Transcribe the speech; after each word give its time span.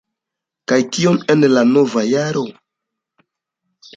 Kaj 0.71 0.79
kion 0.95 1.19
en 1.33 1.43
la 1.51 1.63
nova 1.73 2.03
jaro? 2.13 2.43